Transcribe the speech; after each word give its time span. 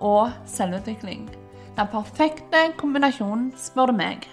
og 0.00 0.30
selvutvikling. 0.46 1.28
Den 1.78 1.90
perfekte 1.92 2.64
kombinasjonen, 2.78 3.52
spør 3.56 3.92
du 3.92 3.98
meg. 3.98 4.26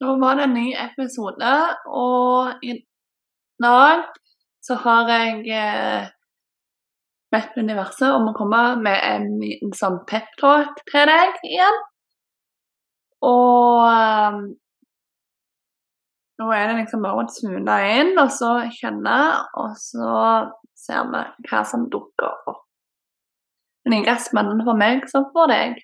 Nå 0.00 0.14
var 0.20 0.38
det 0.38 0.46
en 0.48 0.56
ny 0.56 0.70
episode, 0.80 1.52
og 1.86 2.64
i 2.64 2.78
dag 3.60 4.06
så 4.64 4.76
har 4.80 5.10
jeg 5.12 5.44
eh, 5.60 6.08
bedt 7.32 7.58
universet 7.60 8.08
om 8.08 8.30
å 8.30 8.36
komme 8.36 8.62
med 8.80 8.96
en 8.96 9.28
liten 9.42 9.74
sånn 9.76 10.00
peptalk 10.08 10.80
til 10.90 11.06
deg 11.10 11.36
igjen. 11.48 11.78
Og 13.28 13.84
um, 13.84 14.40
nå 16.40 16.48
er 16.56 16.70
det 16.70 16.78
liksom 16.78 17.04
bare 17.04 17.20
å 17.20 17.28
tune 17.28 17.78
inn 17.92 18.14
og 18.16 18.32
så 18.32 18.54
kjenne, 18.72 19.18
og 19.60 19.76
så 19.76 20.14
ser 20.80 21.06
vi 21.12 21.22
hva 21.50 21.62
som 21.68 21.86
dukker 21.92 22.50
opp. 22.50 22.66
Like 23.88 24.04
gressmannen 24.08 24.64
for 24.66 24.78
meg 24.78 25.06
som 25.10 25.28
for 25.34 25.50
deg. 25.50 25.78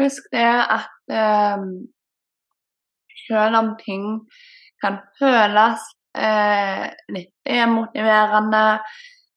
Husk 0.00 0.26
det 0.34 0.50
at 0.74 1.14
eh, 1.14 1.66
selv 3.24 3.60
om 3.60 3.74
ting 3.80 4.06
kan 4.82 4.98
føles 5.20 5.84
eh, 6.18 6.90
litt 7.14 7.32
demotiverende, 7.46 8.66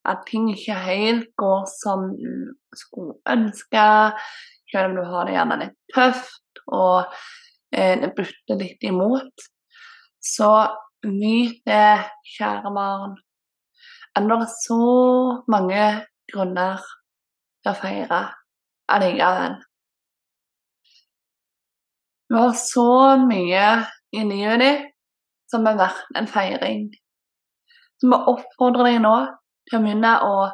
at 0.08 0.24
ting 0.28 0.50
ikke 0.54 0.76
helt 0.88 1.30
går 1.40 1.66
som 1.72 2.10
du 2.18 2.54
skulle 2.76 3.18
ønske, 3.30 3.88
selv 4.72 4.90
om 4.90 4.98
du 4.98 5.04
har 5.08 5.28
det 5.28 5.36
gjerne 5.38 5.60
litt 5.64 5.78
tøft 5.96 6.64
og 6.68 7.18
det 7.72 8.14
butter 8.16 8.60
litt 8.60 8.84
imot, 8.88 9.48
så 10.24 10.52
nyt 11.06 11.60
det, 11.68 12.04
kjære 12.38 12.72
barn, 12.76 13.18
det 14.18 14.34
er 14.34 14.48
så 14.50 14.78
mange 15.52 15.84
grunner 16.32 16.82
til 17.62 17.72
å 17.72 17.78
feire 17.78 18.22
allikevel. 18.90 19.58
Du 22.28 22.36
har 22.36 22.56
så 22.60 23.16
mye 23.24 23.68
i 24.16 24.24
livet 24.28 24.64
ditt 24.64 24.88
som 25.52 25.68
er 25.70 25.78
verdt 25.80 26.18
en 26.20 26.28
feiring. 26.28 26.90
Så 28.02 28.10
vi 28.10 28.18
oppfordrer 28.34 28.90
deg 28.90 29.00
nå 29.06 29.16
til 29.70 29.78
å 29.78 29.84
begynne 29.84 30.14
å 30.26 30.50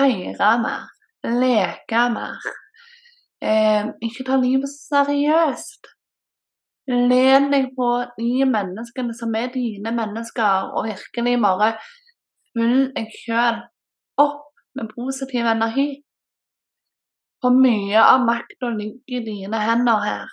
feire 0.00 0.50
mer, 0.62 0.86
leke 1.26 2.06
mer. 2.14 2.50
Eh, 3.40 3.90
ikke 4.06 4.26
ta 4.28 4.38
livet 4.40 4.72
seriøst. 4.72 5.90
Len 6.90 7.50
deg 7.52 7.68
på 7.76 7.88
de 8.18 8.46
menneskene 8.50 9.14
som 9.14 9.34
er 9.38 9.52
dine 9.54 9.92
mennesker, 9.94 10.72
og 10.74 10.88
virkelig 10.88 11.36
bare 11.42 11.72
fyll 12.50 12.88
deg 12.96 13.12
sjøl 13.14 13.60
opp 14.18 14.48
med 14.74 14.90
positiv 14.96 15.46
energi. 15.46 15.88
For 17.40 17.54
mye 17.54 18.00
av 18.02 18.26
makta 18.26 18.72
ligger 18.74 19.20
i 19.20 19.24
dine 19.24 19.60
hender 19.62 20.02
her. 20.04 20.26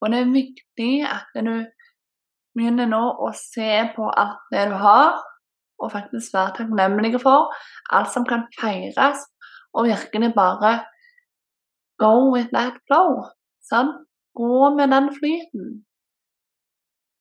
Og 0.00 0.12
det 0.12 0.22
er 0.22 0.32
viktig 0.32 0.92
at 1.06 1.36
du 1.36 1.54
begynner 2.56 2.88
nå 2.90 3.02
å 3.26 3.30
se 3.36 3.70
på 3.94 4.08
alt 4.08 4.40
det 4.54 4.66
du 4.72 4.76
har, 4.80 5.20
og 5.78 5.92
faktisk 5.92 6.34
være 6.34 6.56
takknemlig 6.56 7.20
for 7.22 7.52
alt 7.94 8.10
som 8.14 8.26
kan 8.26 8.48
feires, 8.58 9.20
og 9.76 9.90
virkelig 9.90 10.32
bare 10.34 10.78
go 12.02 12.32
with 12.32 12.50
that 12.56 12.80
flow. 12.88 13.26
Sånn? 13.68 13.92
Gå 14.38 14.70
med 14.78 14.94
den 14.94 15.08
flyten. 15.18 15.66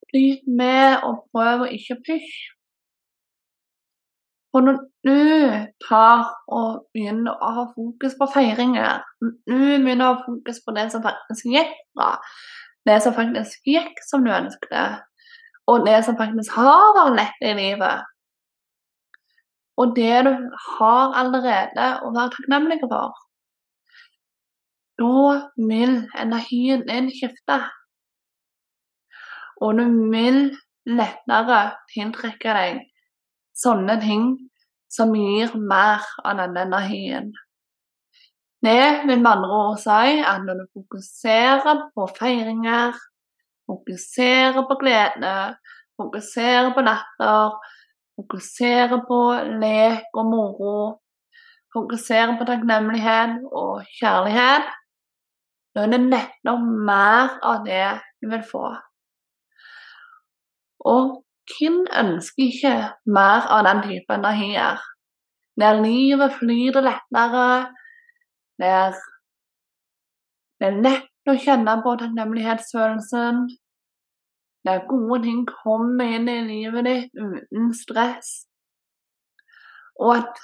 Flyt 0.10 0.44
med, 0.60 1.02
og 1.08 1.26
prøv 1.34 1.66
å 1.66 1.72
ikke 1.78 1.98
pysje. 2.06 2.54
For 4.52 4.64
når 4.66 4.78
du 5.06 5.18
tar 5.86 6.22
og 6.58 6.88
begynner 6.96 7.36
å 7.36 7.50
ha 7.58 7.66
fokus 7.74 8.16
på 8.20 8.28
feiringer, 8.32 9.04
når 9.22 9.34
du 9.50 9.84
begynner 9.84 10.06
å 10.06 10.14
ha 10.14 10.24
fokus 10.24 10.62
på 10.66 10.74
det 10.78 10.88
som 10.94 11.04
faktisk 11.04 11.50
gikk 11.52 11.74
bra, 11.98 12.14
det 12.88 12.96
som 13.04 13.14
faktisk 13.18 13.68
gikk 13.68 14.00
som 14.08 14.24
du 14.26 14.32
ønsket, 14.34 15.04
og 15.68 15.86
det 15.86 16.00
som 16.08 16.18
faktisk 16.20 16.56
har 16.56 16.96
vært 16.96 17.18
lett 17.20 17.46
i 17.50 17.54
livet. 17.60 18.08
Og 19.78 19.94
det 19.96 20.24
du 20.26 20.32
har 20.80 21.14
allerede 21.22 21.90
å 22.02 22.14
være 22.16 22.34
takknemlig 22.34 22.80
for. 22.86 23.14
Da 24.98 25.50
vil 25.70 26.00
energien 26.18 26.86
din 26.88 27.10
skifte. 27.14 27.60
Og 29.62 29.78
du 29.78 29.86
vil 30.12 30.40
lettere 30.88 31.60
tiltrekke 31.94 32.54
deg 32.58 32.80
sånne 33.58 33.98
ting 34.02 34.30
som 34.90 35.14
gir 35.18 35.54
mer 35.58 36.06
av 36.24 36.40
denne 36.40 36.66
energien. 36.70 37.32
Det 38.66 39.06
vil 39.06 39.22
med 39.22 39.32
andre 39.32 39.58
ord 39.62 39.82
si 39.82 40.22
at 40.26 40.46
når 40.46 40.62
du 40.62 40.66
fokuserer 40.80 41.84
på 41.94 42.08
feiringer, 42.18 42.96
fokuserer 43.70 44.64
på 44.66 44.78
glede, 44.82 45.36
fokuserer 46.00 46.72
på 46.74 46.86
latter, 46.88 47.58
fokuserer 48.18 49.04
på 49.10 49.22
lek 49.62 50.18
og 50.18 50.32
moro, 50.32 50.80
fokuserer 51.76 52.34
på 52.40 52.50
takknemlighet 52.50 53.38
og 53.52 53.86
kjærlighet, 54.00 54.74
da 55.78 55.84
er 55.86 55.94
det 55.94 56.02
nettopp 56.10 56.62
mer 56.90 57.36
av 57.46 57.66
det 57.68 57.86
du 58.18 58.32
vil 58.32 58.44
få. 58.52 58.66
Og 60.90 61.12
hvem 61.52 61.84
ønsker 62.02 62.48
ikke 62.48 62.72
mer 63.14 63.46
av 63.54 63.62
den 63.68 63.84
type 63.86 64.18
energier? 64.18 64.82
Der 65.62 65.78
livet 65.84 66.34
flyter 66.40 66.82
lettere, 66.86 67.46
der 68.58 68.98
det 70.58 70.68
er 70.72 70.82
lett 70.82 71.30
å 71.30 71.38
kjenne 71.38 71.78
på 71.86 71.94
takknemlighetsfølelsen. 72.02 73.44
Der 74.66 74.86
gode 74.90 75.22
ting 75.28 75.44
kommer 75.46 76.18
inn 76.18 76.26
i 76.32 76.40
livet 76.48 76.88
ditt 76.90 77.20
uten 77.22 77.70
stress. 77.78 78.32
Og 80.02 80.16
at 80.16 80.42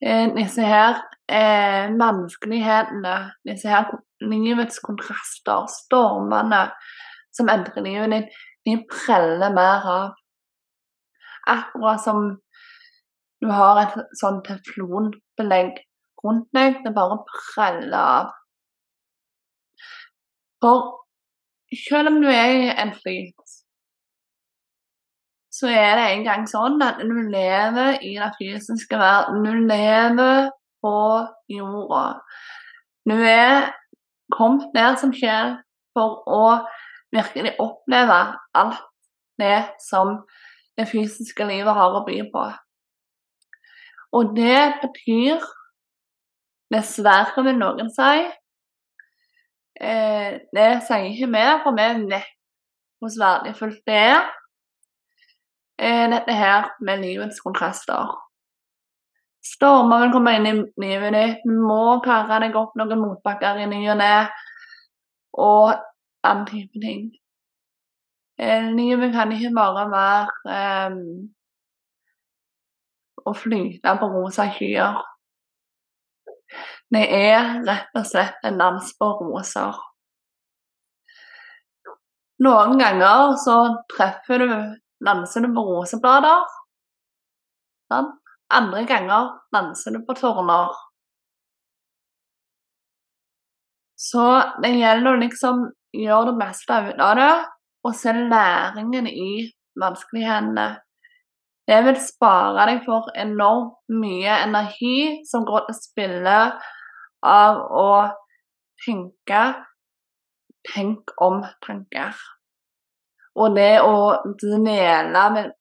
disse 0.00 0.62
her 0.62 1.00
eh, 1.28 1.90
vanskelighetene, 1.98 3.14
disse 3.48 3.68
her 3.68 3.90
livets 4.20 4.78
kontraster, 4.84 5.66
stormene 5.72 6.68
som 7.34 7.50
endrer 7.50 7.84
livet 7.84 8.14
ditt, 8.14 8.38
de 8.66 8.76
preller 8.90 9.54
mer 9.54 9.86
av. 9.88 10.08
Akkurat 11.48 12.02
som 12.04 12.36
du 13.40 13.50
har 13.54 13.80
et 13.82 13.98
sånn 14.20 14.40
teflonbelegg 14.46 15.78
rundt 16.24 16.48
deg. 16.56 16.80
Det 16.84 16.92
bare 16.96 17.20
preller 17.28 17.98
av. 17.98 18.32
For 20.62 20.98
selv 21.86 22.10
om 22.12 22.20
du 22.22 22.28
er 22.32 22.50
i 22.56 22.68
en 22.74 22.92
flyt, 22.96 23.58
så 25.58 25.70
er 25.72 25.96
det 25.98 26.06
en 26.12 26.24
gang 26.26 26.44
sånn 26.46 26.78
at 26.84 27.00
du 27.02 27.16
lever 27.32 27.98
i 28.06 28.14
den 28.18 28.34
fysiske 28.38 28.98
verden. 29.00 29.42
Du 29.42 29.66
lever 29.66 30.50
på 30.84 30.98
jorda. 31.50 32.04
Du 33.08 33.16
er 33.16 33.72
kommet 34.34 34.70
ned 34.76 35.00
som 35.00 35.14
sjel 35.16 35.56
for 35.96 36.22
å 36.30 36.44
virkelig 37.14 37.56
oppleve 37.58 38.20
alt 38.60 38.84
det 39.40 39.58
som 39.82 40.20
det 40.78 40.86
fysiske 40.90 41.46
livet 41.48 41.74
har 41.74 41.96
å 41.96 42.04
by 42.06 42.20
på. 42.30 42.44
Og 44.14 44.34
det 44.36 44.80
betyr 44.82 45.42
Dessverre, 46.68 47.42
vil 47.46 47.56
noen 47.56 47.88
si. 47.88 48.26
Eh, 49.80 50.34
det 50.52 50.66
sier 50.84 51.06
ikke 51.08 51.30
vi, 51.32 51.44
for 51.62 51.78
vi 51.78 51.86
vet 52.10 52.34
hvor 53.00 53.14
verdifullt 53.22 53.80
det 53.88 53.96
er. 54.10 54.26
Eh, 55.78 56.10
dette 56.10 56.34
her 56.34 56.72
med 56.80 57.04
livets 57.04 57.40
kontraster. 57.40 58.16
Stormer 59.46 60.02
vil 60.02 60.12
komme 60.12 60.34
inn 60.36 60.48
i 60.50 60.54
livet 60.82 61.14
ditt. 61.14 61.44
Må 61.46 62.00
klare 62.04 62.40
deg 62.42 62.56
opp 62.58 62.74
noen 62.78 62.98
motbakker 62.98 63.60
i 63.62 63.68
ny 63.70 63.84
og 63.92 64.00
ne. 64.00 64.12
Og 65.38 65.76
annen 66.26 66.46
type 66.48 66.82
ting. 66.82 67.04
Eh, 68.38 68.66
livet 68.74 69.14
kan 69.14 69.32
ikke 69.34 69.54
bare 69.54 69.84
være 69.92 70.90
um, 70.90 70.98
å 73.26 73.34
flyte 73.34 73.94
på 74.00 74.10
rosa 74.12 74.48
skyer. 74.54 74.98
Det 76.90 77.04
er 77.12 77.58
rett 77.66 77.98
og 77.98 78.06
slett 78.08 78.46
en 78.48 78.58
dans 78.58 78.92
på 78.98 79.12
roser. 79.20 79.78
Noen 82.42 82.78
ganger 82.78 83.34
så 83.42 83.58
treffer 83.90 84.44
du 84.44 84.52
danser 85.04 85.44
du 85.44 85.52
på 85.54 85.64
roseblader. 85.66 86.46
Sånn. 87.92 88.10
Andre 88.48 88.84
ganger 88.88 89.32
danser 89.52 89.96
du 89.96 90.04
på 90.08 90.16
tårner. 90.16 90.72
Så 93.98 94.24
det 94.62 94.70
gjelder 94.78 95.10
å 95.10 95.20
liksom 95.20 95.66
gjøre 95.98 96.30
det 96.30 96.38
meste 96.38 96.78
ut 96.86 97.02
av 97.02 97.16
det, 97.18 97.32
og 97.84 97.96
se 97.96 98.14
læringen 98.14 99.08
i 99.10 99.32
vanskelighetene. 99.80 100.68
Det 101.68 101.78
vil 101.84 101.98
spare 102.00 102.64
deg 102.70 102.80
for 102.86 103.10
enormt 103.20 103.76
mye 103.92 104.38
energi 104.46 105.20
som 105.28 105.44
går 105.48 105.66
til 105.66 105.76
spille 105.76 106.38
av 107.28 107.60
å 107.76 107.90
tenke 108.86 109.42
tenk 110.72 111.12
om-tanker. 111.24 112.16
Og 113.38 113.54
det 113.56 113.78
å 113.84 113.98
dvele 114.40 115.24
med 115.34 115.52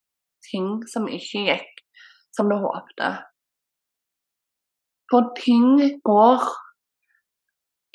ting 0.48 0.70
som 0.90 1.08
ikke 1.12 1.44
gikk 1.50 1.84
som 2.36 2.50
du 2.50 2.58
håpte. 2.62 3.12
For 5.12 5.32
ting 5.38 5.78
går 6.06 6.44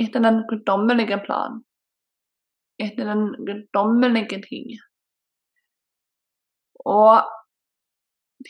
etter 0.02 0.24
den 0.24 0.42
guddommelige 0.48 1.18
plan. 1.26 1.60
Etter 2.80 3.10
den 3.10 3.26
guddommelige 3.46 4.40
tid. 4.46 4.78
Og 6.88 7.28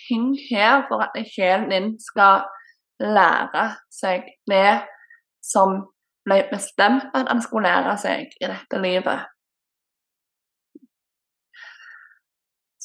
ting 0.09 0.33
her 0.49 0.87
for 0.89 1.05
at 1.05 1.19
sjelen 1.29 1.69
din 1.73 1.91
skal 2.01 2.47
lære 3.03 3.67
seg 3.93 4.31
det 4.49 4.83
som 5.43 5.83
ble 6.25 6.45
bestemt 6.53 7.11
at 7.17 7.29
han 7.29 7.43
skulle 7.43 7.69
lære 7.69 7.97
seg 8.01 8.31
i 8.41 8.49
dette 8.49 8.81
livet. 8.81 9.27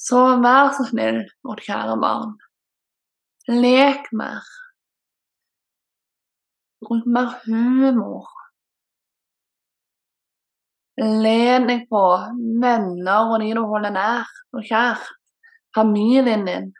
Så 0.07 0.19
vær 0.43 0.71
så 0.75 0.85
snill, 0.87 1.23
vårt 1.43 1.65
kjære 1.67 1.97
barn. 1.99 2.35
Lek 3.47 4.07
mer. 4.15 4.45
Bruk 6.83 7.07
mer 7.15 7.33
humor. 7.43 8.29
Len 10.97 11.67
deg 11.69 11.83
på 11.91 12.03
venner 12.63 13.33
og 13.33 13.41
de 13.43 13.51
du 13.57 13.63
holder 13.67 13.95
nær 13.97 14.31
og 14.55 14.63
kjær. 14.69 15.03
Familien 15.75 16.45
din. 16.47 16.71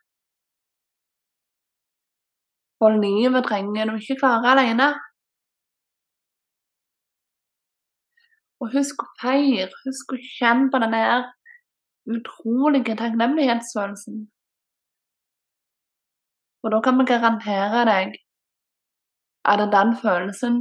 For 2.79 2.95
livet 2.95 3.45
trenger 3.45 3.89
du 3.89 3.97
ikke 3.97 4.19
klare 4.21 4.53
alene. 4.53 4.91
Og 8.61 8.71
husk 8.73 9.03
å 9.03 9.09
feire, 9.21 9.69
husk 9.83 10.15
å 10.15 10.21
kjenne 10.37 10.71
på 10.73 10.81
denne 10.81 11.01
her 11.03 11.27
utrolige 12.15 12.95
takknemlighetsfølelsen. 13.01 14.17
Og 16.63 16.71
da 16.73 16.81
kan 16.83 16.99
vi 16.99 17.05
garantere 17.13 17.83
deg 17.91 18.15
at 19.51 19.63
den 19.71 19.95
følelsen 20.01 20.55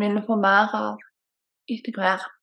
vil 0.00 0.16
du 0.16 0.22
få 0.26 0.36
mer 0.40 0.74
av 0.76 0.96
etter 1.68 1.96
hvert. 1.96 2.34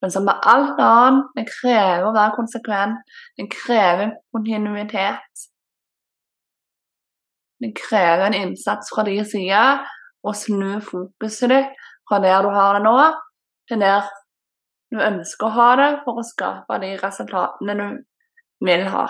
Men 0.00 0.10
som 0.10 0.24
med 0.26 0.46
alt 0.52 0.80
annet, 0.82 1.28
det 1.36 1.44
krever 1.50 2.06
å 2.08 2.14
være 2.16 2.36
konsekvent. 2.38 3.02
Det 3.38 3.46
krever 3.52 4.14
kontinuitet. 4.34 5.44
Det 7.62 7.70
krever 7.78 8.26
en 8.26 8.38
innsats 8.38 8.90
fra 8.94 9.04
din 9.06 9.26
side 9.26 9.60
å 10.26 10.32
snu 10.34 10.80
fokuset 10.82 11.52
ditt 11.52 11.84
fra 12.08 12.18
der 12.24 12.42
du 12.42 12.50
har 12.50 12.78
det 12.78 12.82
nå, 12.86 12.96
til 13.70 13.84
der 13.84 14.08
du 14.92 14.98
ønsker 15.00 15.48
å 15.48 15.56
ha 15.56 15.68
det 15.80 15.90
for 16.04 16.20
å 16.20 16.26
skape 16.26 16.76
de 16.82 16.90
resultatene 17.00 17.76
du 17.78 17.86
vil 18.66 18.84
ha. 18.92 19.06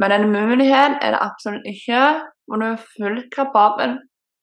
Men 0.00 0.14
en 0.16 0.30
mulighet 0.32 0.96
er 1.04 1.14
det 1.14 1.20
absolutt 1.20 1.68
ikke, 1.70 2.00
og 2.50 2.60
du 2.60 2.66
er 2.70 2.86
fullt 2.96 3.28
kapabel 3.34 3.98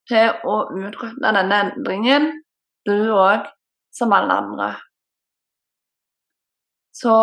til 0.10 0.38
å 0.48 0.60
utrette 0.78 1.18
denne 1.24 1.60
endringen, 1.66 2.30
du 2.88 3.12
òg, 3.16 3.50
som 3.92 4.14
alle 4.16 4.38
andre. 4.44 4.70
Så 6.96 7.16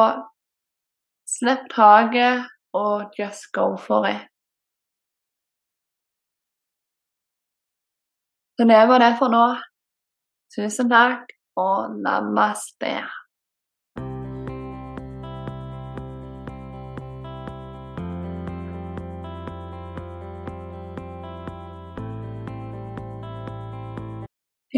slipp 1.28 1.64
taket 1.72 2.44
og 2.76 3.14
just 3.18 3.48
go 3.54 3.70
for 3.80 4.10
it. 4.10 4.26
Så 8.58 8.66
det 8.66 8.84
var 8.90 8.98
det 8.98 9.14
for 9.22 9.30
nå. 9.30 9.46
Tusen 10.52 10.90
takk 10.90 11.37
og 11.58 11.96
namaste. 12.02 13.00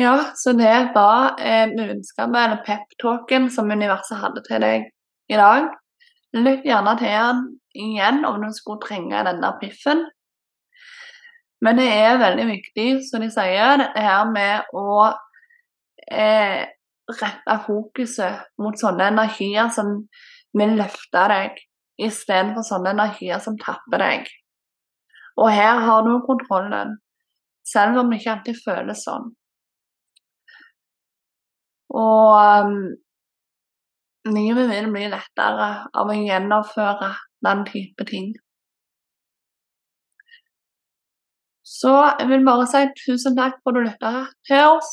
Ja, 0.00 0.32
så 0.34 0.52
det 0.52 0.92
var 0.94 1.40
eh, 1.40 1.68
budskapet, 1.68 2.36
eller 2.36 2.62
peptalken, 2.64 3.50
som 3.50 3.70
universet 3.70 4.20
hadde 4.22 4.40
til 4.46 4.62
deg 4.62 4.86
i 5.28 5.36
dag. 5.36 5.66
Lytt 6.38 6.64
gjerne 6.64 6.94
til 7.00 7.10
den 7.10 7.42
igjen 7.74 8.24
om 8.24 8.38
du 8.40 8.48
skulle 8.54 8.80
trenge 8.84 9.24
denne 9.26 9.50
piffen. 9.60 10.06
Men 11.60 11.76
det 11.76 11.88
er 11.92 12.22
veldig 12.22 12.46
viktig, 12.48 12.86
som 13.10 13.20
de 13.20 13.28
sier, 13.34 13.82
det 13.82 14.04
her 14.06 14.30
med 14.30 14.70
å 14.72 15.10
eh, 16.10 16.66
rette 17.10 17.56
fokuset 17.66 18.46
mot 18.62 18.78
sånne 18.78 19.10
energier 19.12 19.70
som 19.74 19.96
vil 20.56 20.76
løfte 20.78 21.24
deg, 21.32 21.58
istedenfor 22.00 22.66
sånne 22.66 22.94
energier 22.94 23.42
som 23.42 23.58
tapper 23.60 24.02
deg. 24.02 24.30
Og 25.40 25.50
her 25.54 25.82
har 25.84 26.02
du 26.06 26.16
kontrollen, 26.26 26.98
selv 27.66 28.00
om 28.00 28.10
det 28.10 28.20
ikke 28.20 28.34
alltid 28.34 28.60
føles 28.64 29.04
sånn. 29.06 29.30
Og 31.90 32.66
um, 32.66 32.76
livet 34.30 34.70
vil 34.70 34.90
bli 34.92 35.08
lettere 35.10 35.70
av 35.90 36.10
å 36.10 36.16
gjennomføre 36.16 37.10
den 37.46 37.66
type 37.66 38.06
ting. 38.10 38.32
Så 41.66 41.92
jeg 42.18 42.28
vil 42.28 42.44
bare 42.46 42.66
si 42.68 42.82
tusen 42.98 43.36
takk 43.38 43.60
for 43.62 43.72
at 43.72 43.78
du 43.78 43.86
lytta 43.86 44.12
til 44.46 44.76
oss. 44.76 44.90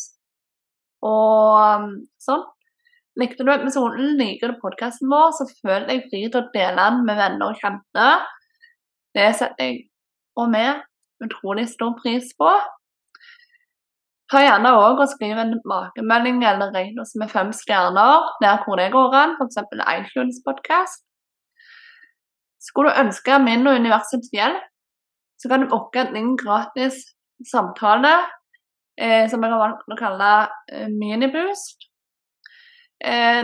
Og 1.06 1.58
um, 1.58 1.92
sånn. 2.22 2.46
Likte 3.18 3.46
du 3.46 3.50
episoden, 3.50 4.14
liker 4.20 4.54
du 4.54 4.60
podkasten 4.62 5.10
vår, 5.10 5.32
så 5.34 5.48
føl 5.66 5.88
deg 5.90 6.04
fri 6.12 6.28
til 6.28 6.42
å 6.44 6.50
dele 6.54 6.78
den 6.78 7.00
med 7.08 7.18
venner 7.18 7.50
og 7.50 7.62
kjente. 7.62 8.10
Det 9.18 9.32
setter 9.40 9.72
jeg 9.72 9.80
og 10.38 10.52
vi 10.54 10.66
utrolig 11.26 11.66
stor 11.72 11.96
pris 11.98 12.30
på. 12.38 12.50
Ta 14.30 14.44
gjerne 14.44 14.74
òg 14.76 15.02
og 15.02 15.10
skriv 15.10 15.40
en 15.40 15.54
tilbakemelding 15.56 16.42
eller 16.46 16.74
rate 16.76 17.02
oss 17.02 17.16
med 17.20 17.32
fem 17.32 17.54
stjerner 17.56 18.28
der 18.44 18.60
hvor 18.66 18.78
det 18.78 18.92
går 18.94 19.16
an, 19.16 19.38
f.eks. 19.40 19.62
iTunes 19.96 20.42
Podcast. 20.46 21.06
Skulle 22.62 22.92
du 22.92 23.02
ønske 23.06 23.38
min 23.40 23.66
og 23.70 23.80
universets 23.80 24.30
hjelp, 24.36 24.66
så 25.40 25.50
kan 25.50 25.64
du 25.64 25.72
booke 25.72 26.04
en 26.04 26.36
gratis 26.38 27.00
samtale 27.48 28.12
eh, 28.98 29.26
som 29.30 29.44
jeg 29.44 29.54
har 29.54 29.62
valgt 29.62 29.94
å 29.94 30.00
kalle 30.00 30.32
eh, 30.72 30.88
miniboost. 30.92 31.88
Eh, 33.06 33.44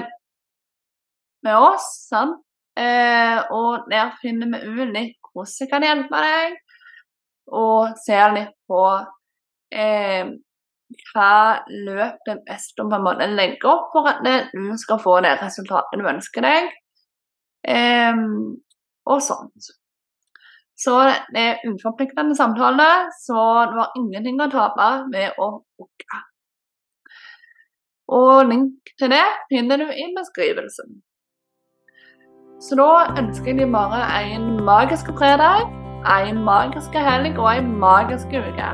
med 1.43 1.59
oss, 1.59 1.89
sant. 2.09 2.39
Eh, 2.79 3.37
og 3.53 3.85
der 3.91 4.15
finner 4.21 4.49
vi 4.49 4.63
ut 4.65 4.95
litt 4.95 5.19
hvordan 5.33 5.59
jeg 5.59 5.69
kan 5.69 5.85
hjelpe 5.85 6.21
deg, 6.23 6.55
og 7.53 7.99
ser 8.01 8.33
litt 8.33 8.55
på 8.69 8.81
eh, 9.73 10.31
hva 11.11 11.35
løp 11.69 12.25
det 12.27 12.37
best 12.47 12.79
om 12.81 12.89
på 12.89 12.99
en 12.99 13.05
måte 13.05 13.29
legge 13.29 13.69
opp 13.69 13.91
for 13.93 14.09
at 14.09 14.21
du 14.53 14.73
skal 14.81 15.01
få 15.01 15.19
det 15.25 15.35
resultatet 15.41 16.01
du 16.01 16.09
ønsker 16.09 16.45
deg, 16.45 16.69
eh, 17.75 18.25
og 19.09 19.25
sånt. 19.25 19.73
Så 20.83 20.97
det 21.35 21.43
er 21.47 21.63
uforpliktende 21.69 22.35
samtale, 22.35 22.89
så 23.23 23.39
det 23.69 23.79
var 23.79 23.97
ingenting 23.99 24.41
å 24.43 24.49
tape 24.51 24.89
med 25.13 25.39
å 25.39 25.49
booke. 25.79 26.21
Og 28.11 28.49
link 28.49 28.91
til 28.99 29.13
det 29.13 29.23
finner 29.51 29.79
du 29.79 29.87
i 29.87 30.09
beskrivelsen. 30.17 30.99
Så 32.63 32.75
da 32.79 33.15
ønsker 33.19 33.51
jeg 33.51 33.61
deg 33.63 33.71
bare 33.73 34.03
en 34.19 34.45
magisk 34.67 35.09
fredag, 35.17 35.65
en 36.07 36.43
magisk 36.43 36.95
helg 36.95 37.39
og 37.39 37.49
en 37.53 37.73
magisk 37.79 38.35
uke. 38.35 38.69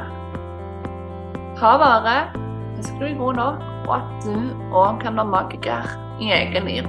Ha 1.62 1.72
vare. 1.82 2.20
husk 2.78 2.94
du 3.00 3.06
er 3.06 3.18
god 3.18 3.36
nok, 3.36 3.66
og 3.88 3.96
at 3.98 4.24
du 4.24 4.36
òg 4.72 5.02
kan 5.02 5.18
være 5.18 5.34
magiker 5.34 5.90
i 6.22 6.32
eget 6.32 6.64
liv. 6.64 6.88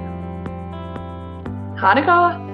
Ha 1.80 1.94
det 1.94 2.06
godt! 2.06 2.49